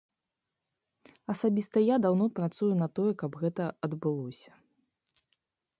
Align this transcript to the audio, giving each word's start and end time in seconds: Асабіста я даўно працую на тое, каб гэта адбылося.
Асабіста 1.33 1.77
я 1.83 1.95
даўно 2.07 2.25
працую 2.41 2.73
на 2.83 2.87
тое, 2.97 3.09
каб 3.25 3.31
гэта 3.45 3.63
адбылося. 3.89 4.51